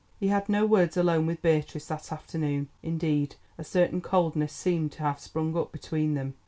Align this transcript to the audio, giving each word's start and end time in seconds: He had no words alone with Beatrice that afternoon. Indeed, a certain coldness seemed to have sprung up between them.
He 0.19 0.29
had 0.29 0.49
no 0.49 0.65
words 0.65 0.97
alone 0.97 1.27
with 1.27 1.43
Beatrice 1.43 1.85
that 1.85 2.11
afternoon. 2.11 2.69
Indeed, 2.81 3.35
a 3.59 3.63
certain 3.63 4.01
coldness 4.01 4.51
seemed 4.51 4.93
to 4.93 5.01
have 5.03 5.19
sprung 5.19 5.55
up 5.55 5.71
between 5.71 6.15
them. 6.15 6.33